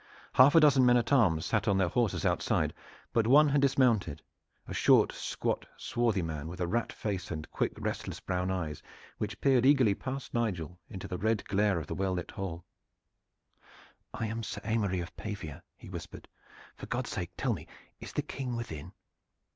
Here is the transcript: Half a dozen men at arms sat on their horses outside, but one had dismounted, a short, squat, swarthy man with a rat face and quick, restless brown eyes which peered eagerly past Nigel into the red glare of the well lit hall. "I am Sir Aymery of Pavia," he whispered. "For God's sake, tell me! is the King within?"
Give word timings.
Half 0.33 0.55
a 0.55 0.59
dozen 0.59 0.83
men 0.83 0.97
at 0.97 1.13
arms 1.13 1.45
sat 1.45 1.67
on 1.67 1.77
their 1.77 1.87
horses 1.89 2.25
outside, 2.25 2.73
but 3.13 3.27
one 3.27 3.49
had 3.49 3.61
dismounted, 3.61 4.19
a 4.67 4.73
short, 4.73 5.11
squat, 5.11 5.67
swarthy 5.77 6.23
man 6.23 6.47
with 6.47 6.59
a 6.59 6.65
rat 6.65 6.91
face 6.91 7.29
and 7.29 7.47
quick, 7.51 7.73
restless 7.77 8.19
brown 8.19 8.49
eyes 8.49 8.81
which 9.19 9.39
peered 9.41 9.63
eagerly 9.63 9.93
past 9.93 10.33
Nigel 10.33 10.79
into 10.89 11.07
the 11.07 11.19
red 11.19 11.45
glare 11.45 11.77
of 11.77 11.85
the 11.85 11.93
well 11.93 12.13
lit 12.13 12.31
hall. 12.31 12.65
"I 14.11 14.25
am 14.25 14.41
Sir 14.41 14.61
Aymery 14.63 15.01
of 15.01 15.15
Pavia," 15.17 15.61
he 15.77 15.87
whispered. 15.87 16.27
"For 16.75 16.87
God's 16.87 17.11
sake, 17.11 17.29
tell 17.37 17.53
me! 17.53 17.67
is 17.99 18.11
the 18.11 18.23
King 18.23 18.55
within?" 18.55 18.93